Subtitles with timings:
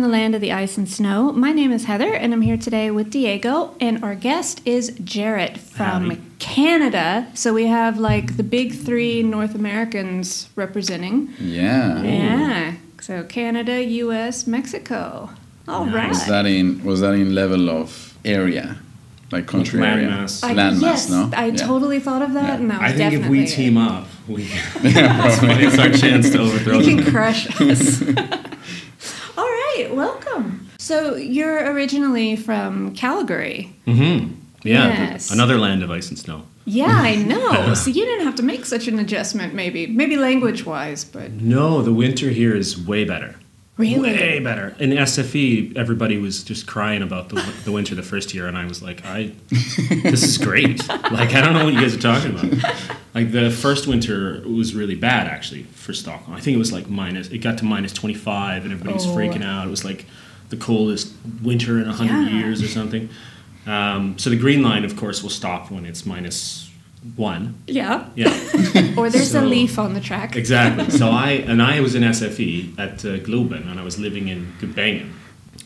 [0.00, 1.30] Life in the Land of the Ice and Snow.
[1.32, 5.58] My name is Heather, and I'm here today with Diego, and our guest is Jarrett
[5.58, 6.20] from Howdy.
[6.38, 7.26] Canada.
[7.34, 11.34] So we have like the big three North Americans representing.
[11.38, 12.02] Yeah.
[12.02, 12.72] Yeah.
[13.02, 15.28] So Canada, U.S., Mexico.
[15.68, 16.08] All right.
[16.08, 16.20] Nice.
[16.20, 18.78] Was that in was that in level of area,
[19.30, 20.42] like country area, Landmass.
[20.44, 20.80] I, landmass?
[20.82, 21.30] yes, no.
[21.34, 21.56] I Yeah.
[21.56, 22.54] totally thought of that, Yeah.
[22.60, 23.48] and that was I think if definitely we it.
[23.48, 24.42] team up, we
[24.82, 27.04] Yeah, it's, it's our chance to overthrow You them.
[27.04, 28.02] can crush us.
[29.80, 30.68] Right, welcome.
[30.78, 33.72] So you're originally from Calgary.
[33.86, 34.34] Mm-hmm.
[34.62, 35.30] Yeah, Yes.
[35.30, 36.42] another land of ice and snow.
[36.66, 37.72] Yeah, I know.
[37.72, 41.94] so you didn't have to make such an adjustment, maybe, maybe language-wise, but No, the
[41.94, 43.36] winter here is way better.
[43.78, 44.12] Really?
[44.12, 44.76] Way better.
[44.78, 48.66] In SFI, everybody was just crying about the, the winter the first year, and I
[48.66, 50.86] was like, I, this is great.
[50.88, 52.98] like, I don't know what you guys are talking about.
[53.20, 56.36] Like, the first winter was really bad, actually, for Stockholm.
[56.36, 59.14] I think it was like minus, it got to minus 25, and everybody was Oh.
[59.16, 59.66] freaking out.
[59.66, 60.06] It was like
[60.48, 62.38] the coldest winter in 100 Yeah.
[62.38, 63.08] years or something.
[63.66, 66.70] Um, so the green line, of course, will stop when it's minus
[67.16, 67.54] one.
[67.66, 68.04] yeah.
[68.14, 68.32] Yeah.
[68.96, 70.36] Or there's a leaf on the track.
[70.36, 70.90] Exactly.
[70.98, 74.52] So I and I was in SFI at uh, Globen, and I was living in
[74.60, 75.10] Gubbängen.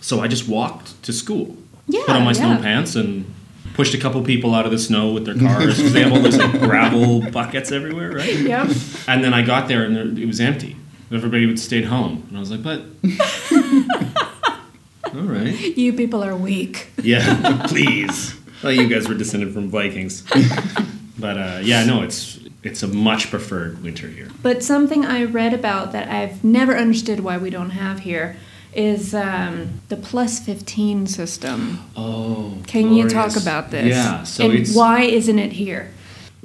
[0.00, 1.56] So I just walked to school,
[1.88, 3.24] Yeah, put on my snow pants, and
[3.72, 6.20] pushed a couple people out of the snow with their cars because they have all
[6.20, 8.36] those like, gravel buckets everywhere, right?
[8.38, 8.68] Yep.
[9.08, 10.76] And then I got there and there, it was empty.
[11.12, 12.80] Everybody would stayed home, and I was like, "But,
[15.14, 16.88] all right, You people are weak.
[17.02, 20.24] yeah, please." Well, you guys were descended from Vikings,
[21.18, 24.30] but uh, yeah, no, it's it's a much preferred winter here.
[24.42, 28.36] But something I read about that I've never understood why we don't have here
[28.74, 31.78] is um, the plus 15 system.
[31.96, 33.86] Oh, Can you talk about this?
[33.88, 35.90] Yeah, so and it's why isn't it here?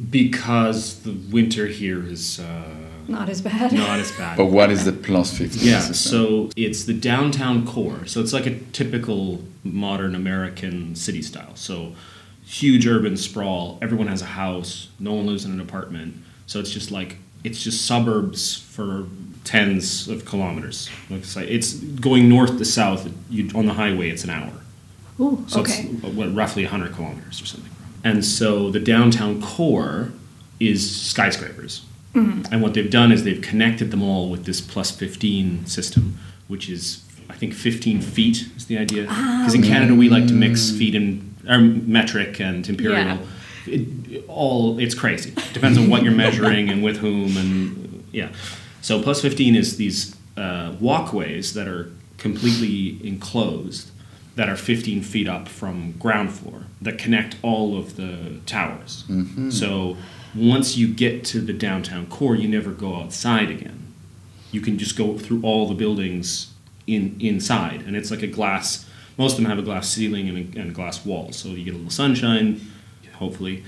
[0.09, 2.63] because the winter here is uh,
[3.09, 3.73] Not as bad.
[3.73, 4.37] not as bad.
[4.41, 5.59] But what is the plus fifty?
[5.59, 5.95] yeah, system?
[6.21, 8.05] so it's the downtown core.
[8.05, 11.53] So it's like a typical modern American city style.
[11.55, 11.95] So
[12.45, 13.77] huge urban sprawl.
[13.81, 14.87] Everyone has a house.
[14.99, 16.15] No one lives in an apartment.
[16.45, 19.05] So it's just like it's just suburbs for
[19.43, 20.89] tens of kilometers.
[21.09, 23.09] Like it's, like- it's going north to south.
[23.29, 24.51] You on the highway, it's an hour.
[25.19, 25.89] Ooh, So okay.
[25.91, 27.71] it's uh, what, roughly 100 kilometers or something.
[28.03, 30.11] And so the downtown core
[30.59, 31.85] is skyscrapers.
[32.13, 32.43] Hmm.
[32.51, 36.17] And what they've done is they've connected them all with this plus 15 system,
[36.47, 39.03] which is, I think, 15 feet is the idea.
[39.03, 42.99] Because in Canada, we like to mix feet and or metric and imperial.
[43.05, 43.17] Yeah.
[43.67, 45.33] It, it all it's crazy.
[45.53, 48.29] Depends on what you're measuring and with whom, and yeah.
[48.81, 53.91] So plus 15 is these uh, walkways that are completely enclosed
[54.35, 59.03] that are 15 feet up from ground floor that connect all of the towers.
[59.51, 59.97] So
[60.35, 63.93] once you get to the downtown core, you never go outside again.
[64.51, 66.53] You can just go through all the buildings
[66.87, 68.85] in inside, and it's like a glass.
[69.17, 71.65] Most of them have a glass ceiling and a, and a glass wall, so you
[71.65, 72.61] get a little sunshine,
[73.15, 73.63] hopefully.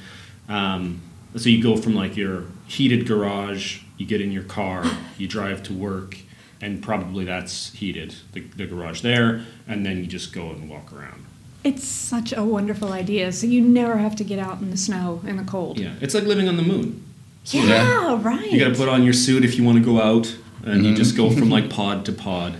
[0.48, 1.02] Um,
[1.36, 4.86] so you go from like your heated garage, you get in your car,
[5.18, 6.18] you drive to work,
[6.62, 10.92] and probably that's heated, the, the garage there, and then you just go and walk
[10.94, 11.26] around.
[11.64, 13.32] It's such a wonderful idea.
[13.32, 15.80] So you never have to get out in the snow in the cold.
[15.80, 17.04] Yeah, it's like living on the moon.
[17.46, 18.20] Yeah, Yeah.
[18.22, 18.52] right.
[18.52, 20.94] You got to put on your suit if you want to go out, and you
[20.94, 20.98] Mhm.
[20.98, 22.56] just go from like pod to pod.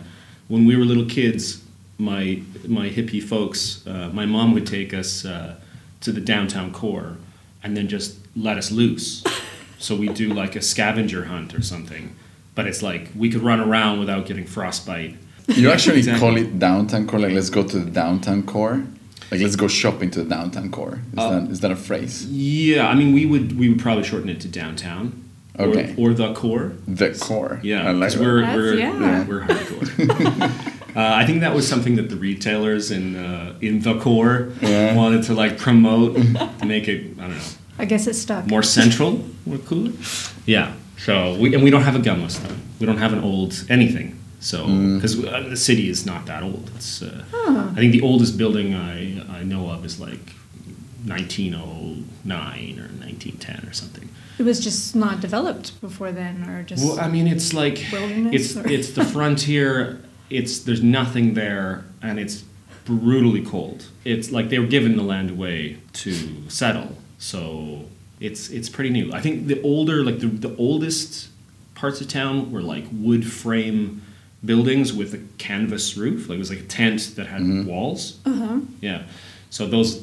[0.48, 1.62] When we were little kids,
[1.98, 5.56] my my hippie folks, uh, my mom would take us uh,
[6.02, 7.18] to the downtown core,
[7.64, 9.24] and then just let us loose.
[9.80, 12.16] so we do like a scavenger hunt or something,
[12.56, 15.16] but it's like we could run around without getting frostbite.
[15.48, 16.20] you actually Exactly.
[16.20, 17.20] call it downtown core.
[17.20, 18.84] Like let's go to the downtown core.
[19.32, 21.00] Like let's go shopping to the downtown core.
[21.14, 22.26] Is Uh, that is that a phrase?
[22.28, 25.14] Yeah, I mean we would we would probably shorten it to downtown.
[25.58, 25.94] or- Okay.
[25.98, 26.72] Or, the core.
[26.88, 27.60] The core.
[27.64, 29.26] Yeah, I like we're we're yeah.
[29.28, 29.88] we're hardcore.
[30.96, 34.96] uh, I think that was something that the retailers in uh, in the core Yeah.
[34.96, 36.16] wanted to like promote
[36.60, 37.44] to make it I don't know
[37.82, 38.46] I guess it's stuck.
[38.48, 39.12] more central,
[39.46, 39.92] more cooler.
[40.46, 40.74] Yeah.
[41.06, 42.56] So we and we don't have a gun list though.
[42.80, 44.08] We don't have an old anything.
[44.40, 44.58] So
[44.96, 46.66] because uh, the city is not that old.
[46.76, 47.70] It's uh, Huh.
[47.76, 50.26] I think the oldest building I I know of is like
[51.06, 54.10] 1909 or 1910 or something.
[54.40, 56.84] It was just not developed before then, or just.
[56.84, 60.02] Well, I mean, it's like it's or- it's the frontier.
[60.30, 62.44] It's there's nothing there, and it's
[62.86, 63.86] brutally cold.
[64.06, 67.86] It's like they were giving the land away to settle, so
[68.20, 69.14] it's it's pretty new.
[69.14, 71.30] I think the older, like the the oldest
[71.76, 74.02] parts of town were like wood frame
[74.44, 76.28] buildings with a canvas roof.
[76.28, 78.20] Like it was like a tent that had walls.
[78.26, 78.60] uh huh.
[78.82, 79.04] Yeah,
[79.50, 79.96] so those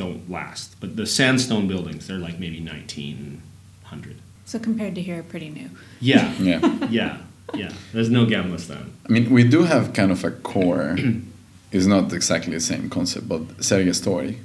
[0.00, 0.76] don't last.
[0.80, 3.42] But the sandstone buildings, they're like maybe nineteen
[3.84, 4.16] hundred.
[4.46, 5.68] So compared to here, pretty new.
[6.00, 6.88] Yeah, Yeah.
[6.90, 7.18] yeah.
[7.54, 10.96] Yeah, there's no Gamla I mean, we do have kind of a core.
[11.72, 14.36] it's not exactly the same concept, but Sergels Torg,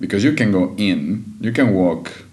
[0.00, 2.24] because you can go in, you can walk.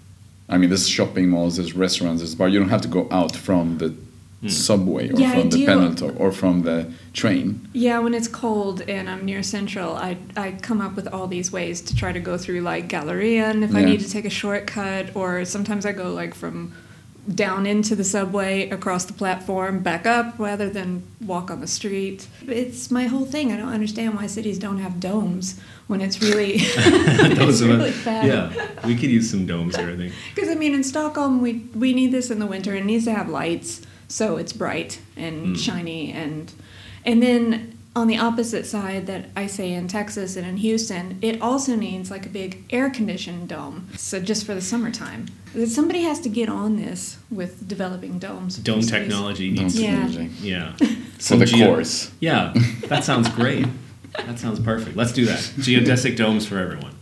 [0.48, 2.48] I mean, there's shopping malls, there's restaurants, there's bar.
[2.48, 4.48] You don't have to go out from the hmm.
[4.48, 7.68] subway or Yeah, I from the do- or from the train.
[7.72, 11.50] Yeah, when it's cold and I'm near Central, I, I come up with all these
[11.50, 14.30] ways to try to go through like Galleria and if I need to take a
[14.30, 16.72] shortcut, or sometimes I go like from
[17.34, 22.28] down into the subway across the platform back up rather than walk on the street.
[22.46, 23.52] It's my whole thing.
[23.52, 25.58] I don't understand why cities don't have domes
[25.88, 28.26] when it's really, it's really bad.
[28.26, 29.90] yeah, we could use some domes here.
[29.90, 30.12] I think.
[30.34, 32.74] Because I mean, in Stockholm, we we need this in the winter.
[32.74, 35.58] It needs to have lights, so it's bright and Mm.
[35.58, 36.52] shiny, and
[37.04, 41.40] and then on the opposite side, that I say in Texas and in Houston, it
[41.40, 43.88] also needs like a big air conditioned dome.
[43.96, 45.26] So just for the summertime,
[45.66, 48.58] somebody has to get on this with developing domes.
[48.58, 49.00] Dome these days.
[49.00, 49.80] technology Dome needs.
[49.80, 49.90] Yeah.
[50.06, 50.30] technology.
[50.40, 50.76] Yeah.
[50.76, 50.86] For
[51.22, 52.10] Some the geo- cores.
[52.20, 52.52] Yeah,
[52.88, 53.66] that sounds great.
[54.26, 54.96] That sounds perfect.
[54.96, 55.38] Let's do that.
[55.38, 56.92] Geodesic domes for everyone.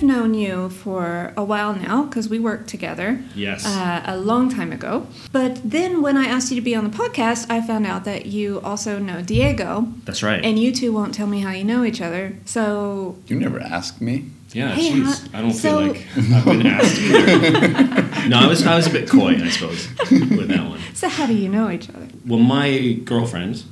[0.00, 3.22] I've known you for a while now because we worked together.
[3.34, 3.66] Yes.
[3.66, 5.06] Uh, a long time ago.
[5.30, 8.24] But then when I asked you to be on the podcast, I found out that
[8.24, 10.42] you also know Diego, That's right.
[10.42, 12.32] and you two won't tell me how you know each other.
[12.46, 14.24] So, You never asked me.
[14.54, 15.30] yeah, Hey, jeez.
[15.32, 18.28] how- I don't so- feel like I've been asked either.
[18.30, 20.80] no, I was I was a bit coy, I suppose, with that one.
[20.94, 22.08] so how do you know each other?
[22.26, 23.64] Well, my girlfriend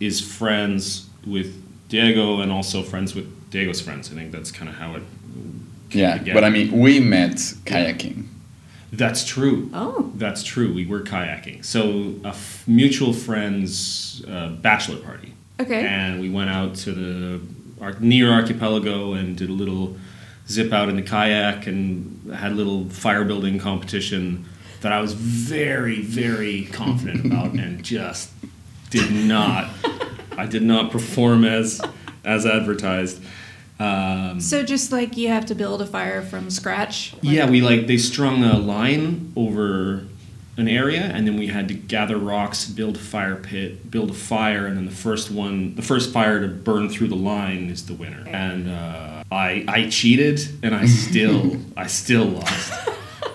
[0.00, 1.54] is friends with
[1.88, 4.10] Diego and also friends with Diego's friends.
[4.10, 5.04] I think that's kind of how it.
[5.90, 6.34] Came Yeah, together.
[6.34, 8.24] but I mean, we met kayaking.
[8.92, 9.68] That's true.
[9.74, 10.10] Oh.
[10.14, 10.72] That's true.
[10.72, 11.64] We were kayaking.
[11.64, 15.34] So a f- mutual friend's uh, bachelor party.
[15.60, 15.84] Okay.
[15.86, 17.40] And we went out to the
[17.84, 19.96] ar- near archipelago and did a little
[20.48, 24.44] zip out in the kayak and had a little fire building competition
[24.82, 28.30] that I was very very confident about and just
[28.90, 29.68] did not.
[30.38, 31.80] I did not perform as
[32.24, 33.20] as advertised.
[33.78, 37.12] Um, So just like you have to build a fire from scratch?
[37.14, 40.04] like- yeah, we like they strung a line over
[40.58, 44.14] an area, and then we had to gather rocks, build a fire pit, build a
[44.14, 47.84] fire, and then the first one, the first fire to burn through the line is
[47.84, 48.24] the winner.
[48.26, 52.72] And uh, I I cheated, and I still I still lost.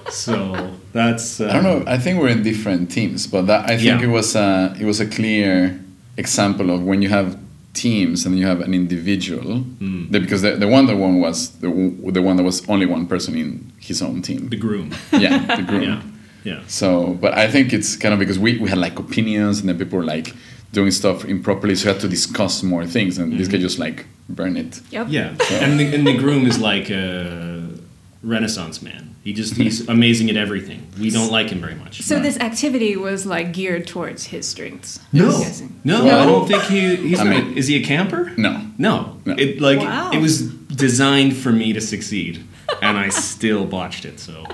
[0.10, 1.84] So that's uh, I don't know.
[1.86, 4.08] I think we're in different teams, but that, I think Yeah.
[4.10, 5.80] it was a it was a clear
[6.18, 7.38] example of when you have
[7.74, 9.64] teams and you have an individual.
[9.80, 10.12] Mm.
[10.12, 11.70] Because the, the Wonder one was the
[12.12, 14.50] the one that was only one person in his own team.
[14.50, 14.92] the groom.
[15.12, 15.84] yeah, the groom.
[15.84, 16.02] Yeah,
[16.44, 16.62] yeah.
[16.68, 19.78] So, but I think it's kind of because we, we had like opinions and then
[19.78, 20.34] people were like
[20.74, 23.62] doing stuff improperly, so we had to discuss more things, and this guy Mm-hmm.
[23.64, 24.82] just like burn it.
[24.92, 25.08] Yep.
[25.10, 27.68] Yeah, and the, and the groom is like a
[28.24, 29.11] Renaissance man.
[29.24, 30.88] He just he's amazing at everything.
[31.00, 32.02] We don't like him very much.
[32.02, 35.00] So this activity was like geared towards his strengths.
[35.14, 36.96] No, I'm no, I don't think he.
[36.96, 37.30] He's I not.
[37.46, 38.32] mean- is he a camper?
[38.38, 38.62] No.
[38.80, 39.36] No, No.
[39.38, 40.10] it like Wow.
[40.12, 42.44] it was designed for me to succeed,
[42.82, 44.20] and I still botched it.
[44.20, 44.46] So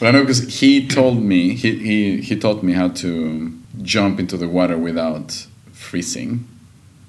[0.00, 4.18] But I know because he told me he, he he taught me how to jump
[4.18, 6.46] into the water without freezing.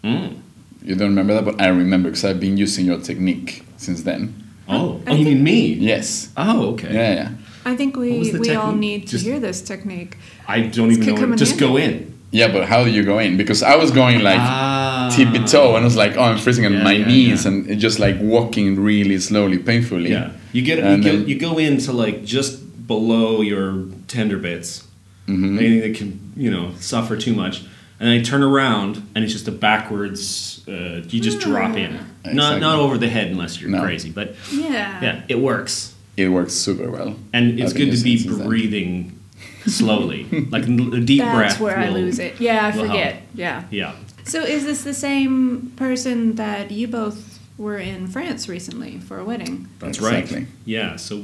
[0.03, 0.39] Mm.
[0.83, 4.33] You don't remember that, but I remember because I've been using your technique since then.
[4.69, 5.59] Oh, I oh, you mean me?
[5.73, 6.29] Yes.
[6.37, 6.93] Oh, okay.
[6.93, 7.29] Yeah, yeah.
[7.65, 10.17] I think we, we all need to Just- hear this technique.
[10.47, 11.21] I don't even could know.
[11.21, 11.65] come What, in just handy.
[11.67, 12.19] go in.
[12.31, 13.37] Yeah, but how do you go in?
[13.37, 15.09] Because I was going like Ah.
[15.15, 17.51] tippy toe, and I was like, oh, I'm freezing on Yeah, my yeah, knees, yeah.
[17.51, 20.11] and just like walking really slowly, painfully.
[20.11, 24.37] Yeah, you get you, And go, then- you go into like just below your tender
[24.37, 24.83] bits,
[25.27, 25.57] Mhm.
[25.59, 27.63] anything that can you know suffer too much,
[27.99, 30.61] and then I turn around and it's just a backwards.
[30.67, 32.03] Uh, you just drop in, not
[32.33, 32.59] Exactly.
[32.61, 33.81] not over the head unless you're No.
[33.81, 35.01] crazy, but Yeah.
[35.01, 35.93] yeah, it works.
[36.17, 37.15] It works super well.
[37.33, 38.47] And it's good to be since then.
[38.47, 39.19] breathing
[39.65, 41.49] slowly, like a deep That's breath.
[41.51, 42.39] That's where I lose it.
[42.39, 42.97] Yeah, I will help.
[42.99, 43.21] forget.
[43.35, 43.63] Yeah.
[43.71, 43.93] Yeah.
[44.25, 49.23] So is this the same person that you both were in France recently for a
[49.25, 49.67] wedding?
[49.79, 50.37] That's Exactly.
[50.39, 50.47] right.
[50.65, 50.95] Yeah.
[50.97, 51.23] So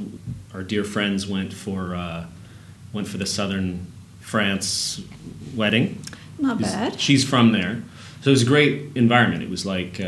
[0.54, 2.26] our dear friends went for uh,
[2.94, 3.86] went for the southern
[4.22, 5.02] France
[5.56, 6.00] wedding.
[6.40, 7.00] Not Is- bad.
[7.00, 7.82] She's from there,
[8.22, 9.44] so it was a great environment.
[9.44, 10.02] It was like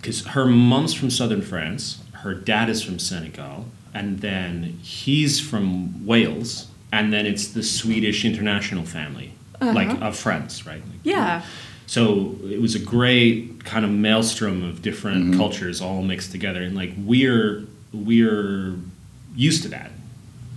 [0.00, 6.06] because her mom's from southern France, her dad is from Senegal, and then he's from
[6.06, 10.06] Wales, and then it's the Swedish international family, like Uh-huh.
[10.06, 10.80] of friends, right?
[10.80, 11.42] Like, Yeah.
[11.86, 15.36] so it was a great kind of maelstrom of different Mm-hmm.
[15.38, 18.74] cultures all mixed together, and like we're we're
[19.36, 19.90] used to that.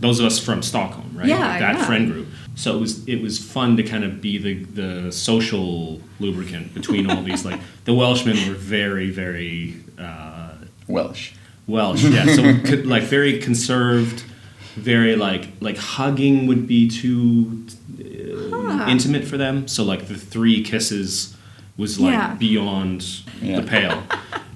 [0.02, 1.28] Those of us from Stockholm, right?
[1.28, 1.86] Yeah, that yeah.
[1.86, 2.28] friend group.
[2.60, 7.10] So it was it was fun to kind of be the the social lubricant between
[7.10, 7.46] all these.
[7.46, 10.56] Like the Welshmen were very very uh,
[10.88, 11.32] Welsh.
[11.68, 12.25] Welsh, yeah.
[12.36, 14.24] So co- like very conserved,
[14.75, 17.66] very like like hugging would be too
[17.98, 18.86] uh, Huh.
[18.89, 19.68] intimate for them.
[19.68, 21.36] So like the three kisses
[21.78, 22.36] was like Yeah.
[22.36, 23.06] beyond
[23.42, 23.62] Yeah.
[23.62, 24.04] the pale.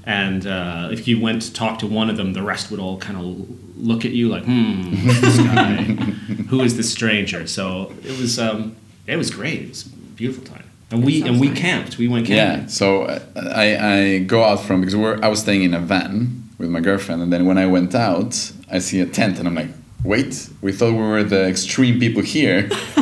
[0.05, 2.97] And uh, if you went to talk to one of them, the rest would all
[2.97, 4.91] kind of look at you like, "Hmm,
[5.21, 5.75] this guy?
[6.49, 8.75] Who is this stranger?" So it was, um,
[9.07, 9.61] it was great.
[9.61, 11.57] It was a beautiful time, and we and we nice.
[11.57, 11.97] camped.
[11.97, 12.63] We went camping.
[12.63, 15.79] Yeah, so uh, I, I go out from because we're, I was staying in a
[15.79, 19.47] van with my girlfriend, and then when I went out, I see a tent, and
[19.47, 19.69] I'm like,
[20.03, 22.67] wait, we thought we were the extreme people here.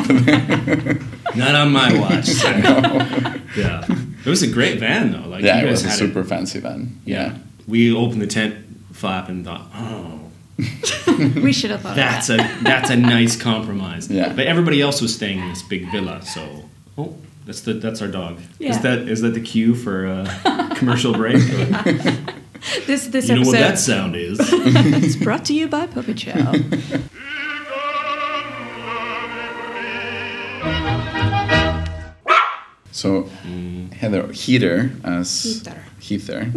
[1.34, 2.28] Not on my watch.
[3.56, 3.86] yeah,
[4.24, 5.28] it was a great van though.
[5.28, 7.00] Like yeah, you it guys was a had super fancy van.
[7.04, 7.36] Yeah.
[7.66, 8.56] We opened the tent
[8.92, 10.22] flap and thought, oh,
[11.42, 14.10] We should have thought that's of a that's a nice compromise.
[14.10, 14.32] Yeah.
[14.32, 18.08] But everybody else was staying in this big villa, so oh, that's the that's our
[18.08, 18.40] dog.
[18.58, 18.70] Yeah.
[18.70, 21.36] Is that is that the cue for a commercial break?
[22.86, 24.38] This this you know what that sound is?
[24.40, 26.52] it's brought to you by Puppet Show.
[33.02, 33.24] So
[33.98, 35.82] Heather Heather as Heather.
[36.08, 36.52] Heather,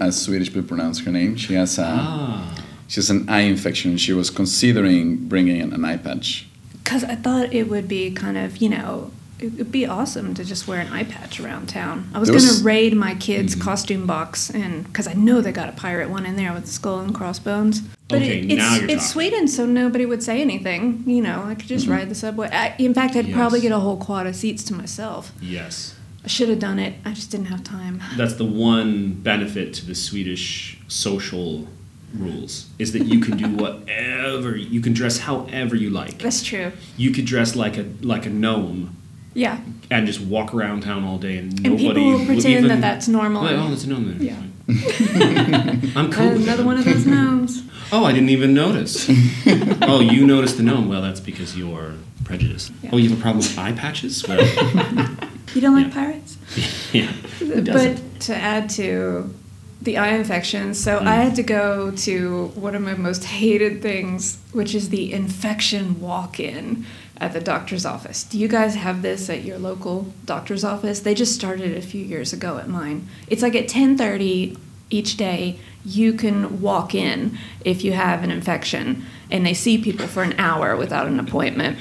[0.00, 3.96] as Swedish people pronounce her name, she has a ah, she has an eye infection.
[3.96, 6.46] She was considering bringing in an eye patch.
[6.84, 10.44] Because I thought it would be kind of, you know, it would be awesome to
[10.44, 12.10] just wear an eye patch around town.
[12.14, 15.52] I was There going to raid my kids' costume box, and because I know they
[15.52, 17.80] got a pirate one in there with the skull and crossbones.
[18.08, 19.00] But Okay, it, it's, now you're it's talking.
[19.30, 21.04] Sweden, so nobody would say anything.
[21.06, 21.94] You know, I could just Mm-hmm.
[21.94, 22.48] ride the subway.
[22.50, 25.32] I, in fact, I'd probably get a whole quad of seats to myself.
[25.40, 25.94] yes.
[26.24, 26.94] I should have done it.
[27.04, 28.02] I just didn't have time.
[28.16, 31.68] That's the one benefit to the Swedish social
[32.12, 36.18] rules is that you can do whatever you can dress however you like.
[36.18, 36.72] That's true.
[36.96, 38.96] You could dress like a like a gnome
[39.34, 39.60] Yeah.
[39.90, 42.80] and just walk around town all day and And nobody people will pretend even, that
[42.80, 43.42] that's normal.
[43.42, 44.22] Like, oh, it's a gnome there.
[44.30, 44.42] Yeah.
[45.96, 46.28] I'm cool.
[46.42, 47.62] Another one of those gnomes.
[47.92, 49.08] Oh, I didn't even notice.
[49.82, 50.88] oh, you noticed the gnome.
[50.88, 51.94] Well, that's because you're
[52.24, 52.72] prejudiced.
[52.82, 52.90] Yeah.
[52.92, 54.26] Oh, you have a problem with eye patches?
[54.26, 54.40] Well,
[55.54, 55.94] You don't like Yeah.
[55.94, 56.36] pirates?
[56.92, 57.12] yeah.
[57.40, 59.32] But to add to
[59.80, 61.06] the eye infection, so Mm.
[61.06, 66.00] I had to go to one of my most hated things, which is the infection
[66.00, 66.84] walk in
[67.20, 68.22] at the doctor's office.
[68.24, 71.00] Do you guys have this at your local doctor's office?
[71.00, 73.08] They just started a few years ago at mine.
[73.28, 74.56] It's like at 10:30
[74.90, 80.06] each day you can walk in if you have an infection and they see people
[80.06, 81.78] for an hour without an appointment.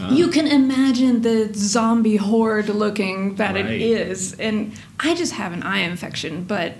[0.00, 0.10] Ah.
[0.12, 3.66] You can imagine the zombie horde looking that Right.
[3.66, 4.34] it is.
[4.34, 6.74] And I just have an eye infection, but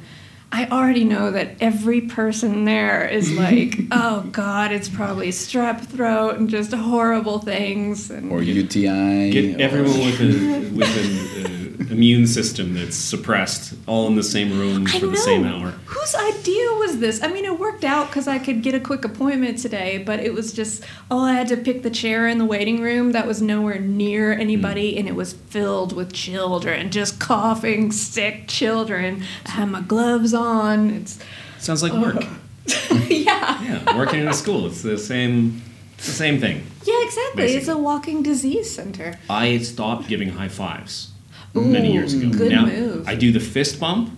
[0.51, 6.37] I already know that every person there is like, oh God, it's probably strep throat
[6.39, 8.11] and just horrible things.
[8.11, 9.31] And Or UTI.
[9.31, 11.48] Get or- everyone with a with an uh,
[11.91, 15.13] immune system that's suppressed all in the same room I for know.
[15.13, 15.71] the same hour.
[15.87, 17.23] Whose idea was this?
[17.23, 20.35] I mean, it worked out because I could get a quick appointment today, but it
[20.35, 23.41] was just, oh, I had to pick the chair in the waiting room that was
[23.43, 24.99] nowhere near anybody, Hmm.
[25.01, 29.23] and it was filled with children, just coughing, sick children.
[29.47, 30.91] I had my gloves on.
[30.91, 31.19] It's,
[31.59, 32.25] Sounds like work.
[33.09, 33.63] yeah.
[33.63, 34.67] Yeah, working in a school.
[34.67, 35.63] It's the same.
[35.97, 36.63] It's the same thing.
[36.85, 37.45] Yeah, exactly.
[37.55, 39.19] It's a walking disease center.
[39.29, 41.11] I stopped giving high fives
[41.55, 42.31] many years ago.
[42.31, 43.09] good now move.
[43.09, 44.11] I do the fist bump,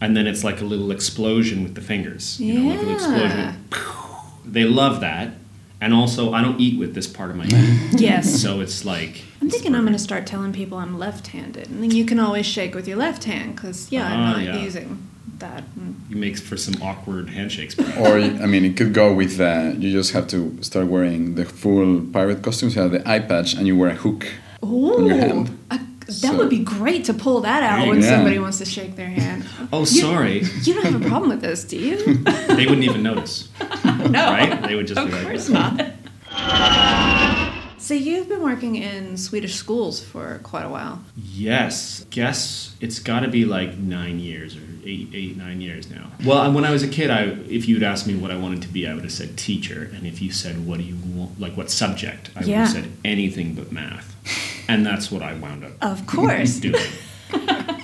[0.00, 2.40] and then it's like a little explosion with the fingers.
[2.40, 3.38] You know, like a little explosion.
[3.38, 3.54] Yeah.
[4.44, 5.32] They love that,
[5.80, 8.40] and also I don't eat with this part of my hand, Yes.
[8.40, 9.22] so it's like.
[9.40, 12.46] I'm thinking I'm going to start telling people I'm left-handed, and then you can always
[12.46, 14.56] shake with your left hand because yeah, I'm Ah, not yeah.
[14.62, 14.98] using
[15.38, 15.62] that.
[15.78, 15.94] Mm.
[16.10, 17.74] You make for some awkward handshakes.
[17.76, 17.98] perhaps.
[17.98, 21.44] Or I mean, it could go with uh, you just have to start wearing the
[21.44, 22.74] full pirate costumes.
[22.74, 24.26] You have the eye patch, and you wear a hook.
[24.64, 25.58] Ooh, your hand.
[25.70, 28.06] I- that So- would be great to pull that out when go.
[28.08, 29.44] Somebody wants to shake their hand.
[29.72, 30.42] Oh, You- sorry.
[30.62, 31.96] You don't have a problem with this, do you?
[32.48, 33.48] They wouldn't even notice.
[33.84, 34.62] no, Right?
[34.66, 35.86] They would just of be like, course not.
[37.78, 41.00] So you've been working in Swedish schools for quite a while.
[41.16, 46.10] Yes, guess it's got to be like nine years or eight, eight, nine years now.
[46.24, 48.68] Well, when I was a kid, I if you'd asked me what I wanted to
[48.68, 49.90] be, I would have said teacher.
[49.94, 52.90] And if you said what do you want, like what subject, I would have said
[53.04, 54.14] anything but math.
[54.68, 56.56] And that's what I wound up Of course.
[56.60, 56.74] doing,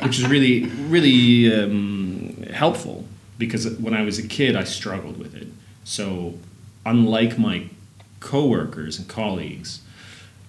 [0.03, 3.05] which is really, really um, helpful
[3.39, 5.49] because when I was a kid, I struggled with it.
[5.85, 6.35] So,
[6.87, 7.69] unlike my
[8.21, 9.81] coworkers and colleagues,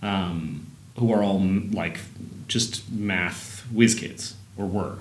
[0.01, 1.99] um, who are all like
[2.47, 4.97] just math whiz kids or were,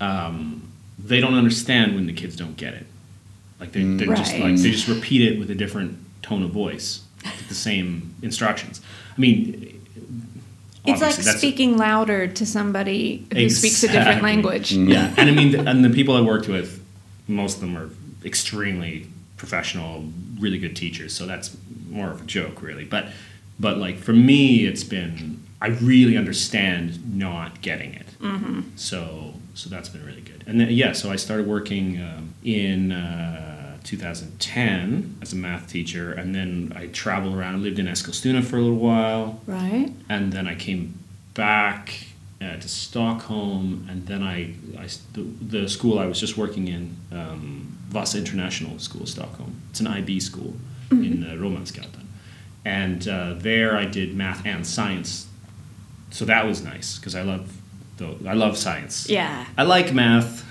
[0.00, 2.86] um, they don't understand when the kids don't get it.
[3.60, 7.02] Like they, they're just like they just repeat it with a different tone of voice,
[7.48, 8.80] the same instructions.
[9.16, 9.77] I mean,
[10.90, 14.72] It's like obviously that's- speaking louder to somebody who speaks a different language.
[14.72, 16.82] Yeah, and I mean, and the people I worked with,
[17.26, 17.90] most of them are
[18.24, 20.04] extremely professional,
[20.38, 21.12] really good teachers.
[21.14, 21.56] So that's
[21.88, 22.84] more of a joke, really.
[22.84, 23.06] But
[23.58, 28.06] but like for me, it's been I really understand not getting it.
[28.20, 28.60] Mm-hmm.
[28.76, 30.44] So so that's been really good.
[30.46, 32.92] And then yeah, so I started working um, in.
[32.92, 33.47] Uh,
[33.88, 37.54] 2010 as a math teacher, and then I traveled around.
[37.56, 39.92] I lived in Eskilstuna for a little while, Right?
[40.08, 40.98] and then I came
[41.34, 42.04] back
[42.40, 46.96] uh, to Stockholm, and then I, I the, the school I was just working in,
[47.12, 49.60] um, Vasa International School, Stockholm.
[49.70, 50.54] It's an IB school
[50.90, 52.04] in uh, Rådmansgatan,
[52.64, 55.26] and uh, there I did math and science.
[56.10, 57.50] So that was nice because I love,
[57.96, 59.08] the, I love science.
[59.08, 59.44] Yeah.
[59.56, 60.44] I like math.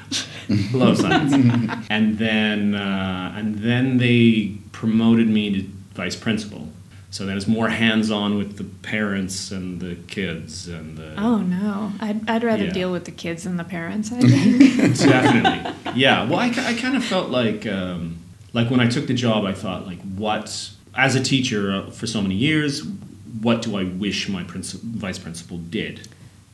[0.73, 1.33] Love science.
[1.89, 6.69] and then uh, and then they promoted me to vice principal.
[7.09, 11.37] So then it's more hands on with the parents and the kids and the Oh
[11.37, 12.71] no, I'd, I'd rather Yeah.
[12.73, 14.11] deal with the kids than the parents.
[14.11, 14.97] I think.
[14.97, 16.27] definitely yeah.
[16.29, 18.17] Well, I, I kind of felt like um,
[18.53, 22.07] like when I took the job, I thought like what as a teacher uh, for
[22.07, 22.83] so many years,
[23.41, 26.07] what do I wish my princi- vice principal did?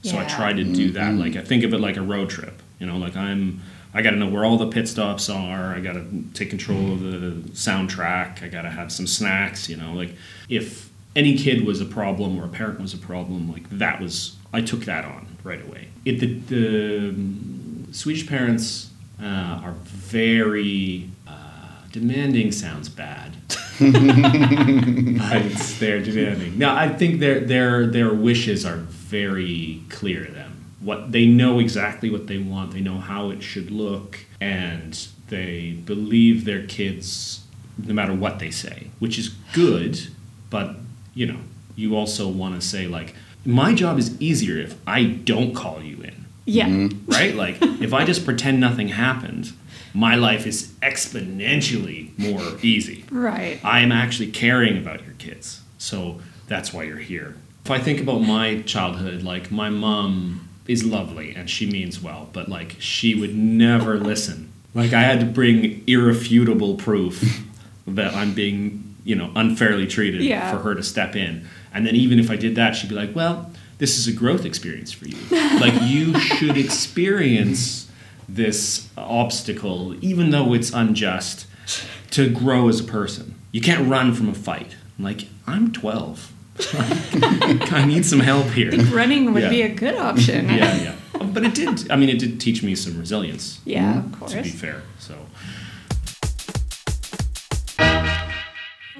[0.03, 0.27] So I Yeah.
[0.35, 1.13] tried to do that.
[1.15, 2.61] Like I think of it like a road trip.
[2.79, 3.61] You know, like I'm
[3.93, 5.75] I got to know where all the pit stops are.
[5.75, 8.41] I got to take control of the soundtrack.
[8.41, 9.69] I got to have some snacks.
[9.69, 10.15] You know, like
[10.49, 14.35] if any kid was a problem or a parent was a problem, like that was
[14.51, 15.89] I took that on right away.
[16.05, 18.89] It the, the um, Swedish parents
[19.21, 22.51] uh, are very uh, demanding.
[22.51, 23.35] Sounds bad.
[23.79, 26.57] it's they're demanding.
[26.57, 30.42] No, I think their their their wishes are very clear them.
[30.83, 32.71] What they know exactly what they want.
[32.71, 37.45] They know how it should look, and they believe their kids
[37.77, 39.99] no matter what they say, which is good.
[40.49, 40.75] But
[41.13, 41.39] you know,
[41.75, 43.15] you also want to say like,
[43.45, 46.67] my job is easier if I don't call you in yeah.
[46.67, 47.11] Mm-hmm.
[47.11, 47.35] right?
[47.35, 49.53] Like if I just pretend nothing happened,
[49.93, 53.05] my life is exponentially more easy.
[53.11, 53.59] Right.
[53.63, 55.61] I am actually caring about your kids.
[55.77, 57.35] So that's why you're here.
[57.63, 62.29] If I think about my childhood, like my mom is lovely and she means well,
[62.33, 64.51] but like she would never listen.
[64.73, 67.43] Like I had to bring irrefutable proof
[67.87, 70.51] that I'm being, you know, unfairly treated Yeah.
[70.51, 71.47] for her to step in.
[71.73, 74.45] And then even if I did that, she'd be like, "Well, this is a growth
[74.45, 75.17] experience for you.
[75.59, 77.89] like you should experience
[78.29, 81.45] this obstacle even though it's unjust
[82.11, 83.35] to grow as a person.
[83.51, 86.31] You can't run from a fight." I'm like, "I'm 12.
[87.71, 89.49] I need some help here." I think running would Yeah.
[89.49, 90.45] be a good option.
[90.49, 90.95] yeah, yeah.
[91.33, 91.89] But it did.
[91.91, 93.59] I mean, it did teach me some resilience.
[93.65, 94.33] Yeah, of course.
[94.33, 95.15] To be fair, so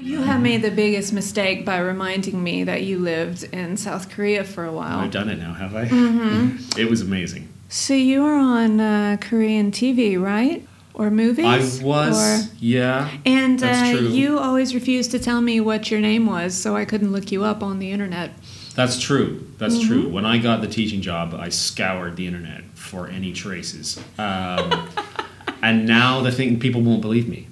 [0.02, 4.44] You have made the biggest mistake by reminding me that you lived in South Korea
[4.44, 5.00] for a while.
[5.00, 5.86] I've done it now, have I?
[5.86, 6.58] Mm-hmm.
[6.80, 7.48] It was amazing.
[7.70, 10.68] So you were on uh, Korean TV, right?
[10.94, 11.46] Or movies?
[11.82, 13.10] I was, Or- yeah.
[13.26, 17.12] and uh, you always refused to tell me what your name was, so I couldn't
[17.12, 18.32] look you up on the internet.
[18.76, 19.48] That's true.
[19.58, 19.88] That's Mm-hmm.
[19.88, 20.10] true.
[20.10, 23.98] When I got the teaching job, I scoured the internet for any traces.
[24.20, 24.88] Um,
[25.64, 27.48] and now the thing people won't believe me,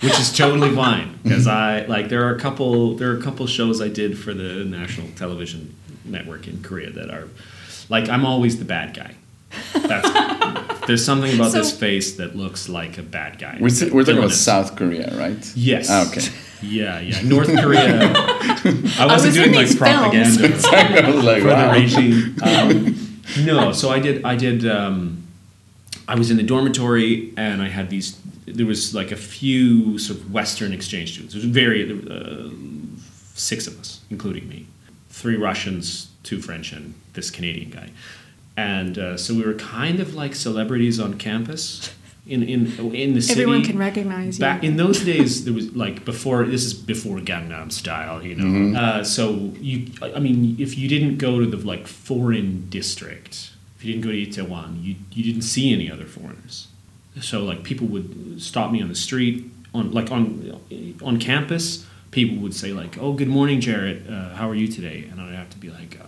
[0.00, 3.46] which is totally fine because I like there are a couple there are a couple
[3.46, 5.74] shows I did for the national television
[6.04, 7.28] network in Korea that are
[7.88, 9.14] like I'm always the bad guy.
[9.74, 10.08] That's
[10.90, 13.56] there's something about this face that looks like a bad guy.
[13.60, 15.52] We're, s- we're talking about South Korea, right?
[15.54, 15.86] Yes.
[15.88, 16.26] Ah, okay.
[16.62, 17.22] Yeah, yeah.
[17.22, 18.12] North Korea.
[18.98, 20.36] I wasn't was doing like these films.
[20.36, 21.72] propaganda I was like, for wow.
[21.72, 22.36] the regime.
[22.42, 24.24] Um, no, so I did.
[24.24, 24.66] I did.
[24.68, 25.28] Um,
[26.08, 28.20] I was in the dormitory, and I had these.
[28.46, 31.34] There was like a few sort of Western exchange students.
[31.34, 32.50] There was very uh,
[33.34, 34.66] six of us, including me,
[35.08, 37.90] three Russians, two French, and this Canadian guy.
[38.56, 41.94] And uh, so we were kind of like celebrities on campus
[42.26, 43.42] in in in the city.
[43.42, 44.42] Everyone can recognize you.
[44.42, 46.44] Back in those days, there was like before.
[46.44, 48.78] This is before Gangnam Style, you know.
[48.78, 53.52] Uh, so you, I I mean, if you didn't go to the like foreign district,
[53.76, 56.68] if you didn't go to Itaewon, you you didn't see any other foreigners.
[57.20, 60.60] So like people would stop me on the street on like on
[61.02, 61.86] on campus.
[62.10, 64.08] People would say like, "Oh, good morning, Jarrett.
[64.08, 66.04] Uh, how are you today?" And I'd have to be like, uh,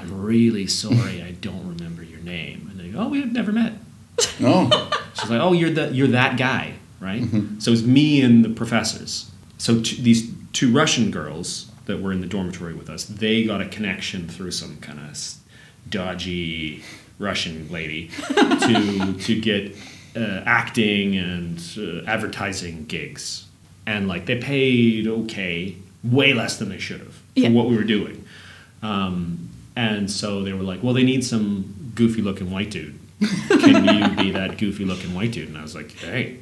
[0.00, 3.52] "I'm really sorry, I don't remember your name." And they go, "Oh, we have never
[3.52, 3.74] met."
[4.40, 4.68] No.
[5.14, 7.22] She's like, "Oh, you're the you're that guy, right?"
[7.58, 9.30] So it's me and the professors.
[9.58, 13.60] So t- these two Russian girls that were in the dormitory with us, they got
[13.60, 15.16] a connection through some kind of
[15.88, 16.82] dodgy
[17.18, 19.74] Russian lady to to get
[20.16, 23.46] uh, acting and uh, advertising gigs,
[23.86, 27.48] and like they paid okay, way less than they should have Yeah.
[27.48, 28.24] for what we were doing.
[28.82, 29.47] Um,
[29.86, 32.98] and so they were like, "Well, they need some goofy looking white dude."
[33.62, 35.48] can you be that goofy looking white dude?
[35.48, 36.38] And I was like, hey,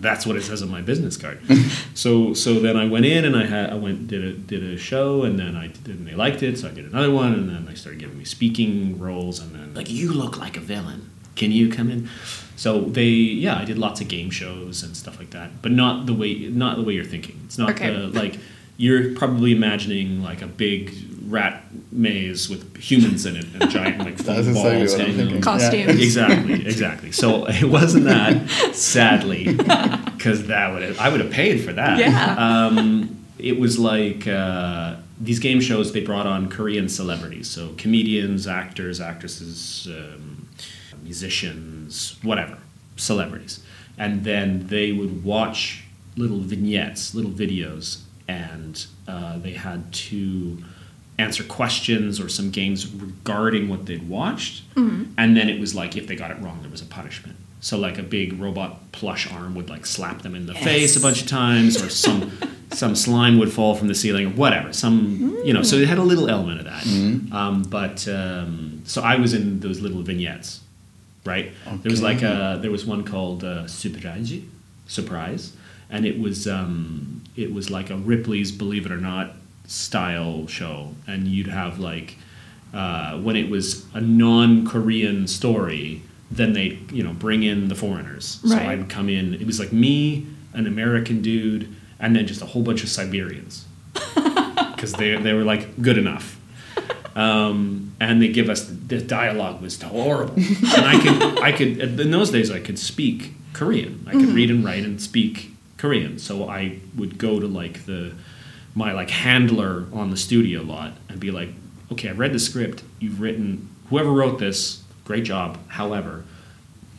[0.00, 1.38] that's what it says on my business card.
[1.94, 4.76] so so then I went in and I had I went did a did a
[4.76, 7.48] show and then I did, and they liked it, so I did another one and
[7.48, 11.10] then they started giving me speaking roles and then like you look like a villain.
[11.34, 12.08] Can you come in?
[12.56, 13.08] So they
[13.44, 16.34] yeah, I did lots of game shows and stuff like that, but not the way
[16.48, 17.40] not the way you're thinking.
[17.44, 17.90] It's not Okay.
[17.92, 18.38] the like
[18.76, 20.92] you're probably imagining like a big
[21.28, 25.16] rat maze with humans in it and giant like foam exactly balls what I'm hanging
[25.16, 25.36] thinking.
[25.36, 26.00] on- Costumes.
[26.00, 27.12] exactly, exactly.
[27.12, 31.98] So it wasn't that, sadly, because that would have, I would have paid for that.
[31.98, 32.36] Yeah.
[32.38, 35.92] Um, it was like uh, these game shows.
[35.92, 40.48] They brought on Korean celebrities, so comedians, actors, actresses, um,
[41.02, 42.58] musicians, whatever,
[42.96, 43.60] celebrities,
[43.98, 45.84] and then they would watch
[46.16, 50.58] little vignettes, little videos, and uh, they had to
[51.18, 54.62] answer questions or some games regarding what they'd watched.
[55.16, 57.36] And then it was like if they got it wrong, there was a punishment.
[57.60, 61.00] So like a big robot plush arm would like slap them in the face a
[61.00, 62.30] bunch of times, or some
[62.72, 64.72] some slime would fall from the ceiling, or whatever.
[64.72, 65.62] Some you know.
[65.62, 66.84] So it had a little element of that.
[67.32, 70.60] Um, but um, so I was in those little vignettes,
[71.24, 71.50] right?
[71.82, 74.34] There was like a there was one called uh, Surprise,
[74.86, 75.55] surprise,
[75.90, 79.32] and it was um, it was like a Ripley's Believe It or Not
[79.66, 82.16] style show, and you'd have like
[82.74, 88.40] uh, when it was a non-Korean story, then they you know bring in the foreigners.
[88.44, 89.34] So I'd come in.
[89.34, 93.66] It was like me, an American dude, and then just a whole bunch of Siberians
[93.92, 96.40] because they they were like good enough.
[97.14, 102.10] Um, and they give us the dialogue was horrible, and I could I could in
[102.10, 104.04] those days I could speak Korean.
[104.06, 106.18] I could read and write and speak Korean.
[106.18, 108.12] So I would go to like the
[108.74, 111.48] my like handler on the studio lot and be like,
[111.92, 112.82] okay, I read the script.
[112.98, 115.58] You've written whoever wrote this, great job.
[115.68, 116.24] However,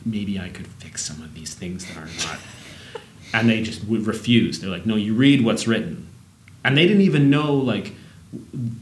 [0.04, 2.38] maybe I could fix some of these things that are not.
[3.30, 4.58] And they just would refuse.
[4.58, 6.08] They're like, no, you read what's written.
[6.64, 7.92] And they didn't even know like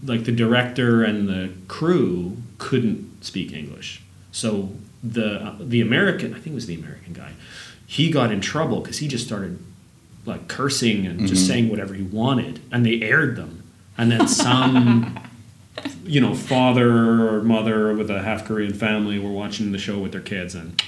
[0.05, 4.03] like the director and the crew couldn't speak English.
[4.31, 4.71] So
[5.03, 7.33] the uh, the American, I think it was the American guy,
[7.87, 9.59] he got in trouble because he just started
[10.27, 13.63] like cursing and just saying whatever he wanted, and they aired them.
[13.99, 15.19] And then some,
[16.05, 20.13] you know, father or mother with a half Korean family were watching the show with
[20.13, 20.83] their kids, and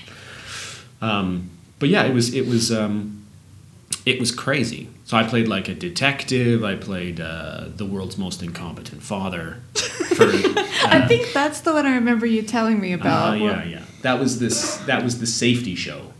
[1.00, 3.24] um, but yeah, it was it was um,
[4.04, 4.88] it was crazy.
[5.04, 6.64] So I played like a detective.
[6.64, 9.62] I played uh, the world's most incompetent father.
[9.74, 10.24] For,
[10.84, 13.38] I think that's the one I remember you telling me uh, about.
[13.38, 13.82] yeah, yeah.
[14.02, 14.76] That was this.
[14.78, 16.12] That was the safety show.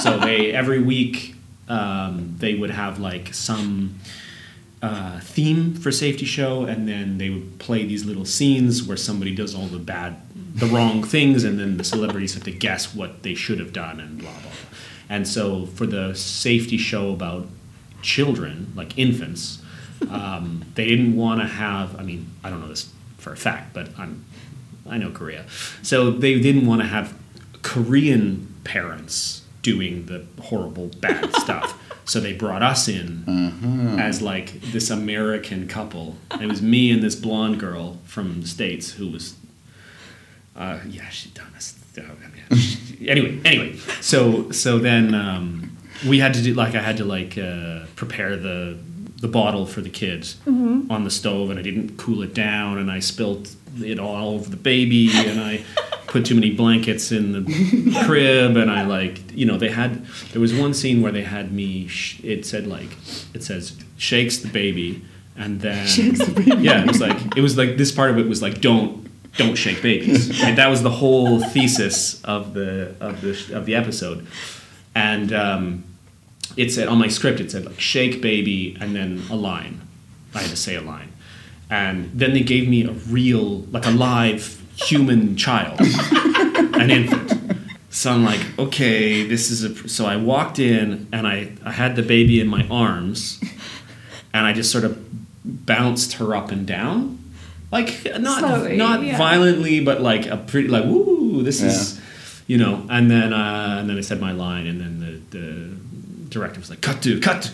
[0.00, 1.34] So they every week
[1.72, 3.98] um, they would have like some
[4.82, 9.34] uh, theme for safety show, and then they would play these little scenes where somebody
[9.34, 10.16] does all the bad,
[10.54, 14.00] the wrong things, and then the celebrities have to guess what they should have done,
[14.00, 14.40] and blah blah.
[14.42, 14.50] blah.
[15.08, 17.46] And so for the safety show about
[18.02, 19.62] children, like infants,
[20.10, 21.98] um, they didn't want to have.
[21.98, 24.26] I mean, I don't know this for a fact, but I'm
[24.86, 25.46] I know Korea.
[25.82, 27.16] So they didn't want to have
[27.62, 31.78] Korean parents doing the horrible bad stuff.
[32.04, 33.24] So they brought us in
[34.00, 36.16] as like this American couple.
[36.40, 39.34] It was me and this blonde girl from the States who was,
[40.56, 41.78] uh, yeah, she'd done us.
[41.96, 42.02] uh,
[43.08, 45.76] anyway, anyway, so so then um,
[46.08, 48.76] we had to do like I had to like uh, prepare the
[49.20, 50.38] the bottle for the kids
[50.90, 54.48] on the stove, and I didn't cool it down, and I spilled it all over
[54.48, 55.64] the baby, and I
[56.06, 60.40] put too many blankets in the crib, and I like you know they had there
[60.40, 61.88] was one scene where they had me.
[61.88, 62.90] Sh- it said like
[63.34, 65.02] it says shakes the baby,
[65.36, 65.86] and then
[66.60, 69.02] yeah, it was like it was like this part of it was like don't
[69.36, 70.40] don't shake babies.
[70.42, 70.56] Right?
[70.56, 74.26] That was the whole thesis of the of the of the episode,
[74.94, 75.84] and um,
[76.56, 79.80] it said on my script it said like shake baby and then a line.
[80.34, 81.11] I had to say a line,
[81.72, 87.32] and then they gave me a real like a live human child, an infant.
[87.88, 89.88] So I'm like, okay, this is a.
[89.88, 93.42] So I walked in and I, I had the baby in my arms,
[94.34, 94.98] and I just sort of
[95.44, 97.18] bounced her up and down,
[97.70, 99.16] like not Slowly, not yeah.
[99.16, 102.00] violently, but like a pretty like woo, this is,
[102.46, 102.86] you know.
[102.90, 106.68] And then uh, and then I said my line, and then the, the director was
[106.68, 107.50] like, cut to cut,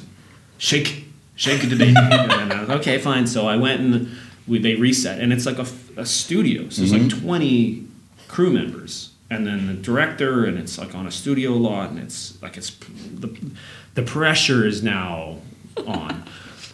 [0.59, 1.08] shake
[1.39, 1.95] shake the baby.
[1.97, 3.27] and then I was, okay, fine.
[3.27, 4.09] So I went and
[4.47, 7.87] we, they reset, and it's like a, a studio, so it's like twenty
[8.29, 9.13] crew members.
[9.31, 12.71] And then the director and it's like on a studio lot and it's like it's
[12.71, 13.29] the,
[13.93, 15.37] the pressure is now
[15.87, 16.25] on.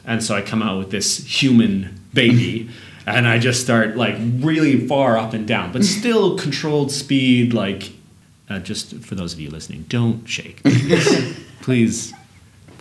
[0.07, 2.69] And so i come out with this human baby
[3.07, 7.93] and i just start like really far up and down but still controlled speed like
[8.49, 10.63] uh, just for those of you listening don't shake.
[11.63, 12.13] Please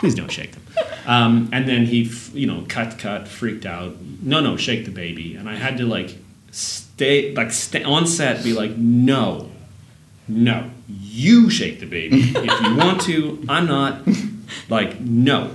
[0.04, 0.64] Please don't shake them.
[1.06, 3.96] Um, and then he, f- you know, cut, cut, freaked out.
[4.22, 5.36] No, no, shake the baby.
[5.36, 6.18] And I had to like
[6.52, 9.50] stay, like stay on set, be like, no,
[10.28, 13.46] no, you shake the baby if you want to.
[13.48, 14.02] I'm not.
[14.68, 15.52] Like, no.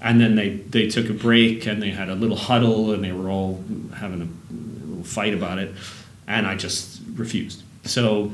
[0.00, 3.10] And then they they took a break and they had a little huddle and they
[3.10, 3.64] were all
[3.96, 5.74] having a little fight about it,
[6.28, 7.64] and I just refused.
[7.82, 8.30] So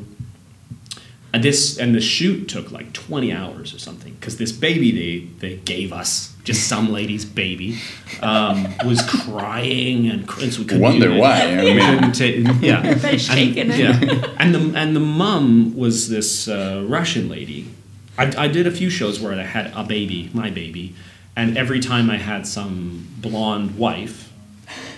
[1.37, 5.49] and this and the shoot took like 20 hours or something because this baby they
[5.49, 7.77] they gave us just some lady's baby
[8.23, 11.79] um, was crying and, cr- and so we couldn't Wonder even- why, I mean.
[11.79, 12.13] couldn't
[12.47, 13.79] ta- yeah Everybody's shaking and, it.
[13.79, 17.69] yeah and the and the mum was this uh, Russian lady
[18.17, 20.95] I, I did a few shows where I had a baby my baby
[21.37, 24.33] and every time I had some blonde wife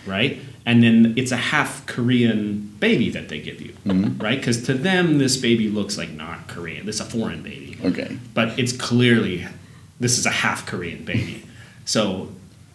[0.06, 0.38] right?
[0.68, 4.22] And then it's a half Korean baby that they give you, mm-hmm.
[4.22, 4.38] right?
[4.38, 6.84] Because to them, this baby looks like not Korean.
[6.84, 8.18] This is a foreign baby, Okay.
[8.34, 9.46] but it's clearly
[9.98, 11.42] this is a half Korean baby.
[11.86, 12.30] So,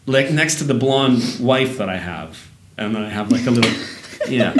[0.08, 3.51] like next to the blonde wife that I have, and then I have like a
[3.51, 3.71] little,
[4.27, 4.56] yeah.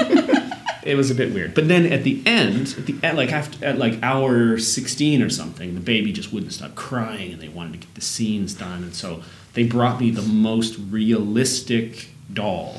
[0.84, 3.64] It was a bit weird, but then at the end, at the at like after
[3.64, 7.72] at like hour sixteen or something, the baby just wouldn't stop crying, and they wanted
[7.72, 9.22] to get the scenes done, and so
[9.54, 12.76] they brought me the most realistic doll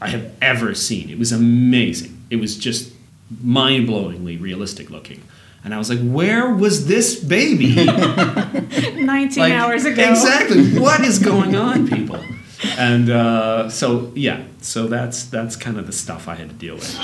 [0.00, 1.08] I have ever seen.
[1.10, 2.16] It was amazing.
[2.30, 2.92] It was just
[3.42, 5.22] mind-blowingly realistic looking,
[5.64, 10.02] and I was like, "Where was this baby?" 19 Like, hours ago.
[10.10, 10.78] Exactly.
[10.80, 12.18] What is going on, people?
[12.78, 16.74] And uh, so yeah, so that's that's kind of the stuff I had to deal
[16.74, 16.94] with.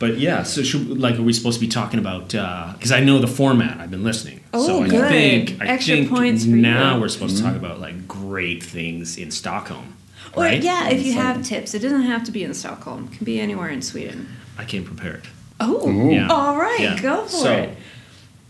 [0.00, 2.28] But yeah, so should, like, are we supposed to be talking about?
[2.28, 3.80] Because I know the format.
[3.80, 4.37] I've been listening.
[4.52, 5.08] Oh, so I good.
[5.08, 6.56] think I Extra think points for you.
[6.56, 7.00] now you.
[7.00, 9.94] we're supposed to talk about like great things in Stockholm.
[10.34, 10.62] Or, right?
[10.62, 11.74] yeah, if you have tips.
[11.74, 13.08] It doesn't have to be in Stockholm.
[13.12, 14.28] It can be anywhere in Sweden.
[14.58, 15.22] I came prepared.
[15.60, 16.10] Oh, Ooh.
[16.12, 16.28] Yeah.
[16.28, 16.80] all right.
[16.80, 17.00] Yeah.
[17.00, 17.76] Go for so, it.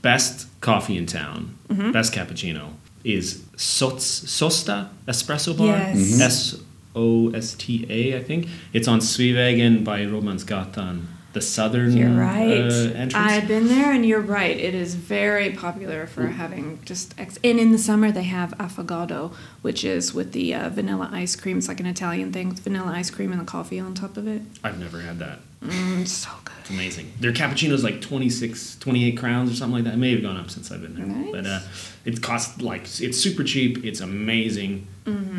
[0.03, 1.93] Best coffee in town, Mm-hmm.
[1.93, 2.71] best cappuccino
[3.05, 5.67] is Sots, Sosta Espresso Bar.
[5.67, 5.97] Yes.
[5.99, 6.21] Mhm.
[6.21, 6.57] S
[6.97, 8.47] O S T A, I think.
[8.73, 11.03] It's on Sveavägen by Rådmansgatan,
[11.35, 12.59] the southern You're right.
[12.61, 13.15] uh, entrance.
[13.15, 14.57] I've been there, and you're right.
[14.57, 17.15] It is very popular for having just.
[17.19, 21.37] Ex- and in the summer, they have affogato, which is with the uh, vanilla ice
[21.37, 21.59] cream.
[21.59, 24.27] It's like an Italian thing with vanilla ice cream and the coffee on top of
[24.27, 24.41] it.
[24.65, 25.41] I've never had that.
[25.63, 26.75] Mm, it's so It's good.
[26.75, 27.13] amazing.
[27.21, 29.95] Their cappuccino's like 26, 28 crowns or something like that.
[29.95, 31.05] It may have gone up since I've been there.
[31.05, 31.33] Nice.
[31.33, 31.61] But uh,
[32.05, 33.85] it costs like, it's super cheap.
[33.85, 34.87] It's amazing.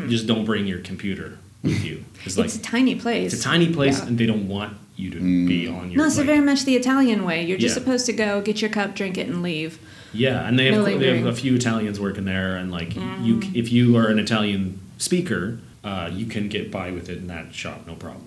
[0.08, 2.04] Just don't bring your computer with you.
[2.24, 2.56] It's like, Mm-hmm.
[2.58, 3.32] it's a tiny place.
[3.32, 4.06] It's a tiny place, Yeah.
[4.08, 5.98] and they don't want you to be on your.
[5.98, 7.44] No, it's like- very much the Italian way.
[7.44, 7.82] You're just Yeah.
[7.82, 9.78] supposed to go get your cup, drink it, and leave.
[10.12, 13.36] yeah, and they have No they have a few Italians working there, and like you,
[13.36, 13.54] Mm.
[13.54, 17.54] if you are an Italian speaker, uh, you can get by with it in that
[17.54, 18.24] shop, no problem.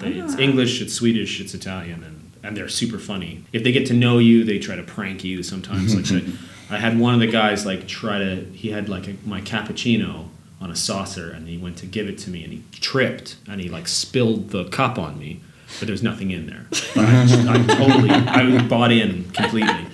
[0.00, 0.38] They- It's Ah.
[0.40, 3.40] English, it's Swedish, it's Italian, and and they're super funny.
[3.52, 5.94] If they get to know you, they try to prank you sometimes.
[5.96, 6.20] like so
[6.70, 8.44] I had one of the guys like try to.
[8.52, 10.26] He had like a, my cappuccino
[10.60, 13.60] on a saucer, and he went to give it to me, and he tripped, and
[13.60, 15.40] he like spilled the cup on me,
[15.78, 16.66] but there's nothing in there.
[16.94, 19.86] But I, just- I totally, I bought in completely.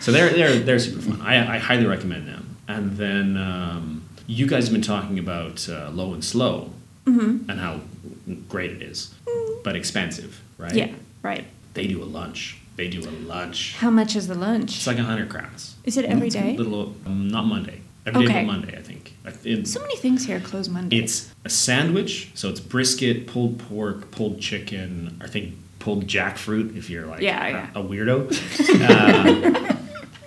[0.00, 1.20] So they're they're they're super fun.
[1.22, 2.56] I, I highly recommend them.
[2.68, 6.70] And then um, you guys have been talking about uh, low and slow
[7.06, 7.48] Mm-hmm.
[7.48, 7.80] and how
[8.48, 9.14] great it is,
[9.62, 10.74] but expensive, right?
[10.74, 10.90] Yeah,
[11.22, 11.44] right.
[11.74, 12.58] They do a lunch.
[12.74, 13.76] They do a lunch.
[13.76, 14.74] How much is the lunch?
[14.76, 15.76] It's like a hundred crowns.
[15.84, 16.56] is it every day?
[16.56, 17.80] Little, um, not Monday.
[18.06, 18.44] Every day Okay.
[18.44, 19.14] but Monday, I think.
[19.24, 20.96] I th- It's, So many things here close Monday.
[20.98, 25.16] it's a sandwich, so it's brisket, pulled pork, pulled chicken.
[25.20, 27.68] I think pulled jackfruit if you're like Yeah, a, yeah.
[27.74, 28.30] a weirdo.
[28.90, 29.76] uh,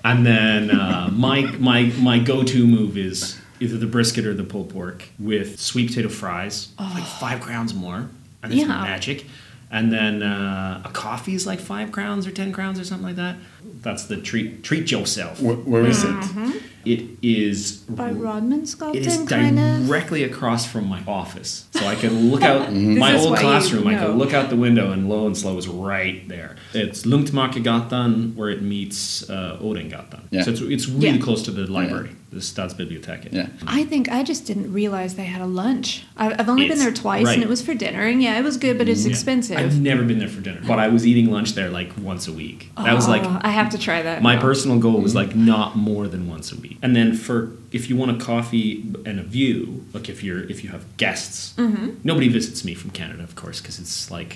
[0.04, 4.70] and then uh, my my my go-to move is either the brisket or the pulled
[4.70, 6.92] pork with sweet potato fries, oh.
[6.94, 8.10] like five crowns more,
[8.44, 8.62] and it's.
[8.62, 8.68] Yeah.
[8.68, 9.26] magic.
[9.72, 13.18] And then uh, a coffee is like five crowns or ten crowns or something like
[13.18, 13.36] that.
[13.82, 14.64] That's the treat.
[14.64, 15.40] Treat yourself.
[15.40, 16.52] Wh- where is Mm-hmm.
[16.52, 16.64] it?
[16.86, 19.86] It is By r- Rådmansgatan, it is kind of.
[19.88, 22.98] directly across from my office, so I can look out Mm-hmm.
[22.98, 23.88] my old why you classroom.
[23.88, 24.08] I know.
[24.08, 26.56] can look out the window, and Low and Slow is right there.
[26.74, 30.22] It's Luntmakargatan, where it meets uh, Odengatan.
[30.32, 30.44] Yeah.
[30.44, 31.24] So it's, it's really Yeah.
[31.24, 33.34] close to the library, the Stadsbiblioteket.
[33.34, 33.48] Yeah.
[33.68, 36.06] I think I just didn't realize they had a lunch.
[36.18, 37.34] I've, I've only been there twice, right.
[37.36, 38.04] and it was for dinner.
[38.04, 39.10] And yeah, it was good, but it's Yeah.
[39.12, 39.58] expensive.
[39.58, 42.34] I've never been there for dinner, but I was eating lunch there like once a
[42.34, 42.72] week.
[42.78, 44.22] That was like Oh, I have to try that.
[44.22, 44.42] My now.
[44.42, 46.78] personal goal was like not more than once a week.
[46.84, 48.70] And then for if you want a coffee
[49.06, 51.88] and a view, like if you're if you have guests, Mm-hmm.
[52.04, 54.32] nobody visits me from Canada, of course, because it's like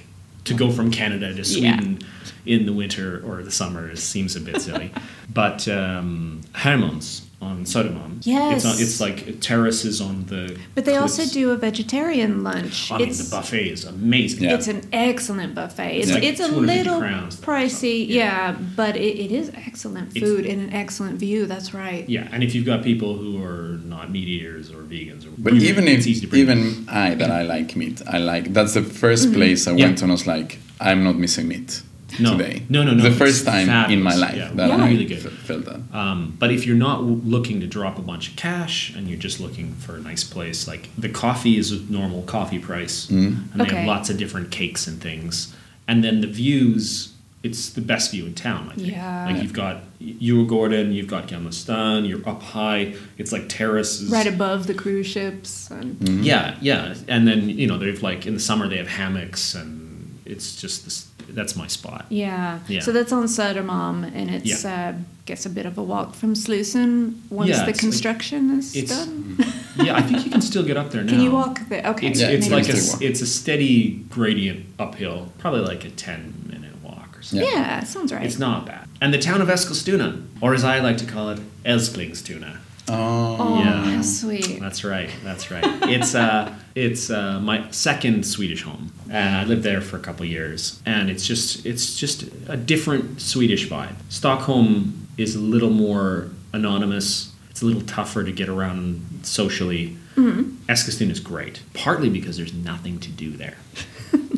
[0.46, 1.44] to go from Canada to Yeah.
[1.78, 2.00] Sweden
[2.46, 4.92] in the winter or the summer seems a bit silly.
[5.42, 8.20] but um, Hermans on Södermalm.
[8.22, 8.64] Yes.
[8.64, 10.58] It's, on, it's like terraces on the.
[10.76, 12.92] But they also do a vegetarian lunch.
[12.92, 14.44] I mean, it's, the buffet is amazing.
[14.44, 14.56] Yeah.
[14.56, 15.98] It's an excellent buffet.
[15.98, 18.52] It's, It's like it's a 250 little crowns, though, pricey, so, yeah.
[18.52, 18.58] yeah.
[18.76, 21.46] but it, it is excellent It's- food and an excellent view.
[21.46, 22.08] That's right.
[22.10, 25.54] Yeah, and if you've got people who are not meat eaters or vegans, or But
[25.54, 28.74] even if it's easy to bring even I that I like meat, I like that's
[28.74, 29.34] the 1st mm-hmm.
[29.34, 29.86] place I Yeah.
[29.86, 31.82] went to and I was like, I'm not missing meat
[32.20, 32.38] No.
[32.38, 32.64] today.
[32.70, 34.78] No, no, no, The first time in my life Yeah, that Yeah.
[34.84, 35.26] I really good.
[35.26, 35.82] f- felt that.
[35.98, 39.20] Um, but if you're not w- looking to drop a bunch of cash and you're
[39.20, 43.52] just looking for a nice place, like the coffee is a normal coffee price, Mm.
[43.52, 45.54] and they have lots of different cakes and things,
[45.88, 47.10] and then the views.
[47.42, 48.88] It's the best view in town, I think.
[48.92, 49.26] Yeah.
[49.26, 52.94] Like you've got Djurgården, you've got Gamlastan, you're up high.
[53.18, 54.10] It's like terraces.
[54.10, 55.70] Right above the cruise ships.
[55.70, 56.24] And Mm-hmm.
[56.24, 60.20] Yeah, yeah, and then you know they've like in the summer they have hammocks, and
[60.26, 61.08] it's just this.
[61.30, 62.06] That's my spot.
[62.10, 62.60] Yeah.
[62.68, 62.82] Yeah.
[62.82, 64.90] So that's on Södermalm, and it's Yeah.
[64.96, 68.60] uh, guess a bit of a walk from Slussen once Yeah, the it's like- construction
[68.60, 69.38] is it's- done.
[69.78, 71.10] Yeah, I think you can still get up there now.
[71.14, 71.84] Can you walk there?
[71.88, 72.08] Okay.
[72.08, 73.02] It's, Yeah, it's like a, walk.
[73.02, 77.48] it's a steady gradient uphill, probably like a ten minute walk or something.
[77.48, 77.84] yeah.
[77.84, 78.24] sounds right.
[78.26, 78.88] It's not bad.
[79.02, 82.58] And the town of Eskilstuna, or as I like to call it, Älsklingstuna.
[82.90, 83.84] Oh, oh, yeah.
[83.96, 84.60] how sweet.
[84.60, 85.10] That's right.
[85.24, 85.64] That's right.
[85.90, 90.26] It's uh, it's uh, my second Swedish home, and I lived there for a couple
[90.26, 90.82] years.
[90.86, 93.96] And it's just it's just a different Swedish vibe.
[94.10, 97.32] Stockholm is a little more anonymous.
[97.50, 99.96] It's a little tougher to get around socially.
[100.16, 100.42] Mm-hmm.
[100.72, 103.56] Eskilstuna is great, partly because there's nothing to do there.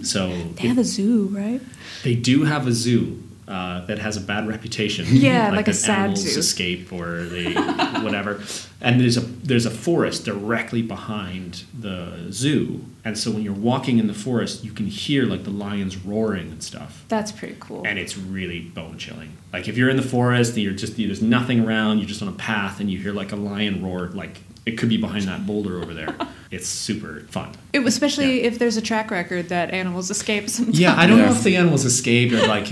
[0.03, 1.59] So They have a zoo, right?
[2.03, 5.05] they do have a zoo uh, that has a bad reputation.
[5.09, 6.39] Yeah, like a that sad animals zoo.
[6.39, 7.53] escape or they
[8.01, 8.41] whatever.
[8.81, 13.99] And there's a there's a forest directly behind the zoo, and so when you're walking
[13.99, 17.05] in the forest, you can hear like the lions roaring and stuff.
[17.07, 17.83] That's pretty cool.
[17.85, 19.37] And it's really bone chilling.
[19.53, 22.27] Like if you're in the forest and you're just there's nothing around, you're just on
[22.27, 25.45] a path, and you hear like a lion roar, like it could be behind that
[25.45, 26.15] boulder over there.
[26.51, 27.53] It's super fun.
[27.73, 30.79] It, especially if there's a track record that animals escape sometimes.
[30.79, 32.67] Yeah, I don't know if the animals escaped or like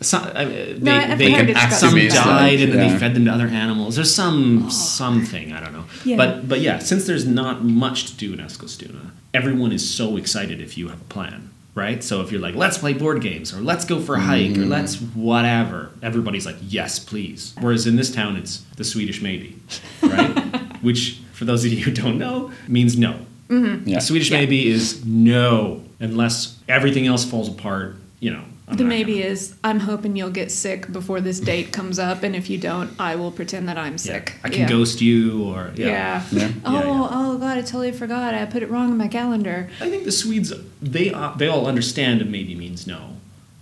[0.00, 2.92] some, I mean, they, No, I've they got some died like, and then yeah.
[2.92, 3.96] they fed them to other animals.
[3.96, 5.84] There's some something I don't know.
[6.04, 6.16] Yeah.
[6.16, 10.60] But but yeah, since there's not much to do in Eskilstuna, everyone is so excited
[10.60, 12.02] if you have a plan, right?
[12.04, 14.62] So if you're like, let's play board games or let's go for a hike Mm-hmm.
[14.62, 17.54] or let's whatever, everybody's like, yes, please.
[17.60, 19.58] Whereas in this town, it's the Swedish maybe,
[20.02, 20.30] right?
[20.82, 23.14] Which for those of you who don't know means no.
[23.50, 23.76] yeah.
[23.96, 24.38] The Swedish Yeah.
[24.40, 27.96] maybe is no, unless everything else falls apart.
[28.18, 31.70] You know, I'm The maybe gonna- is I'm hoping you'll get sick before this date
[31.70, 33.96] comes up, and if you don't, I will pretend that I'm Yeah.
[33.98, 34.34] sick.
[34.42, 34.68] I can Yeah.
[34.68, 35.86] ghost you, or Yeah.
[35.86, 36.22] yeah.
[36.32, 36.48] Yeah.
[36.64, 37.08] Oh, Yeah, yeah.
[37.12, 37.58] oh God!
[37.58, 38.32] I totally forgot.
[38.34, 39.68] I put it wrong in my calendar.
[39.80, 43.00] I think the Swedes they uh, they all understand a maybe means no,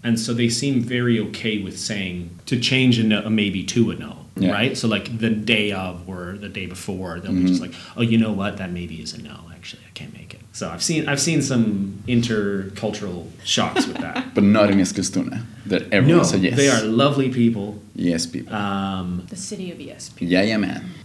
[0.05, 3.91] and so they seem very okay with saying to change a, no, a maybe to
[3.91, 4.13] a no.
[4.37, 4.51] Yeah.
[4.53, 8.03] Right, so like the day of or the day before, they'll be just like, "Oh,
[8.03, 8.57] you know what?
[8.57, 9.37] That maybe is a no.
[9.55, 14.25] Actually, I can't make it." So I've seen I've seen some intercultural shocks with that.
[14.35, 15.45] But not in Eskilstuna.
[15.67, 16.57] That no, everyone said yes.
[16.57, 17.81] they are lovely people.
[17.95, 18.55] Yes, people.
[18.55, 20.11] Um, The city of yes.
[20.19, 20.83] yeah, yeah, man.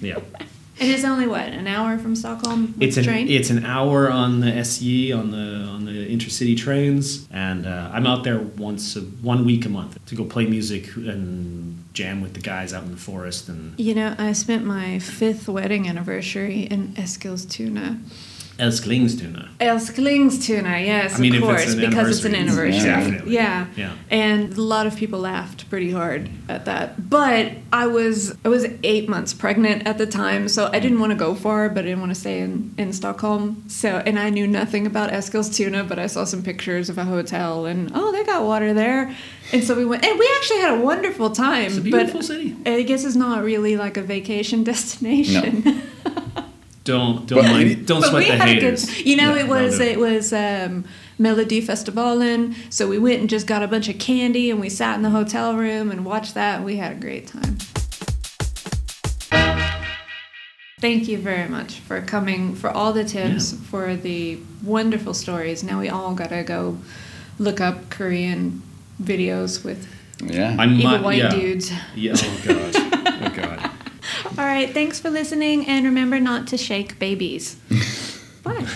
[0.00, 0.18] yeah,
[0.80, 3.28] And it's only what an hour from Stockholm with it's an train.
[3.28, 8.06] it's an hour on the SJ on the on the intercity trains, and uh, I'm
[8.06, 12.34] out there once a, one week a month to go play music and jam with
[12.34, 13.48] the guys out in the forest.
[13.48, 18.00] And you know, I spent my fifth wedding anniversary in Eskilstuna.
[18.58, 19.48] Älsklingstuna.
[19.60, 22.90] Älsklingstuna, yes, I mean, of if course, it's an because it's an anniversary, anniversary.
[23.10, 23.34] definitely.
[23.34, 23.66] Yeah.
[23.76, 23.92] Yeah.
[24.10, 27.10] And a lot of people laughed pretty hard at that.
[27.10, 31.10] But I was I was eight months pregnant at the time, so I didn't want
[31.12, 33.64] to go far, but I didn't want to stay in, in Stockholm.
[33.68, 37.66] So and I knew nothing about Eskilstuna, but I saw some pictures of a hotel
[37.66, 39.14] and oh they got water there.
[39.52, 41.66] And so we went and we actually had a wonderful time.
[41.66, 42.56] It's a beautiful but city.
[42.66, 45.82] I guess it's not really like a vacation destination.
[46.84, 48.84] Don't don't But mind, it- don't sweat we the haters.
[48.84, 49.06] good.
[49.06, 49.90] You know, Yeah, it was no, no.
[49.90, 50.84] it was um,
[51.18, 55.02] Melodifestivalen, so we went and just got a bunch of candy and we sat in
[55.02, 57.56] the hotel room and watched that, and we had a great time.
[60.80, 63.58] Thank you very much for coming, for all the tips, Yeah.
[63.70, 65.64] for the wonderful stories.
[65.64, 66.76] Now we all gotta go
[67.38, 68.60] look up Korean
[69.02, 69.88] videos with
[70.22, 70.54] Yeah.
[70.58, 71.30] I'm evil not- white yeah.
[71.30, 71.72] dudes.
[71.94, 72.12] Yeah.
[72.16, 72.90] Oh god.
[74.36, 74.72] All right.
[74.72, 75.66] Thanks for listening.
[75.66, 77.56] And remember not to shake babies.
[78.42, 78.66] Bye.